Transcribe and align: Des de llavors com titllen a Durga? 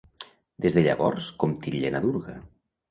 Des 0.65 0.77
de 0.79 0.85
llavors 0.87 1.31
com 1.45 1.55
titllen 1.67 2.01
a 2.03 2.07
Durga? 2.09 2.39